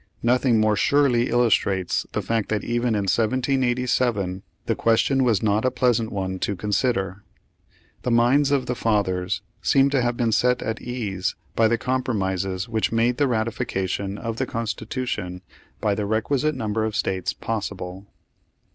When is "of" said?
8.49-8.65, 14.17-14.37, 16.83-16.95